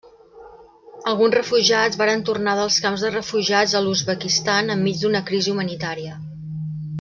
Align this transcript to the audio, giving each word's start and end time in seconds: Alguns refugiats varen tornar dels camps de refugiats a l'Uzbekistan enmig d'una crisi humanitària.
Alguns 1.09 1.35
refugiats 1.37 1.99
varen 2.01 2.23
tornar 2.29 2.55
dels 2.59 2.77
camps 2.85 3.03
de 3.07 3.11
refugiats 3.17 3.77
a 3.81 3.83
l'Uzbekistan 3.89 4.75
enmig 4.77 4.99
d'una 5.03 5.23
crisi 5.29 5.55
humanitària. 5.55 6.19